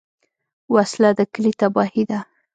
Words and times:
وسله 0.75 1.09
د 1.17 1.19
کلي 1.33 1.51
تباهي 1.59 2.03
ده 2.09 2.19